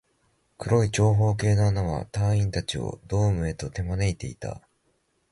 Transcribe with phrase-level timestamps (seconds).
[0.57, 4.59] 黒い長方形の穴は、隊員達をドームへと手招いていた